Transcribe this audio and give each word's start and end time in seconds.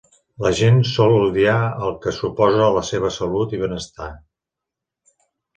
La 0.43 0.49
gent 0.59 0.79
sol 0.91 1.13
odiar 1.17 1.57
al 1.89 1.93
que 2.05 2.13
s'oposa 2.21 2.63
a 2.69 2.71
la 2.79 2.83
seva 2.89 3.13
salut 3.19 3.55
i 3.59 3.63
benestar. 3.65 4.11